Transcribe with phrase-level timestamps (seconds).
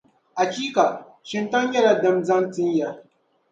[0.41, 0.85] Achiika!
[1.27, 2.89] Shintaŋ nyɛla dim’ zaŋ tin ya.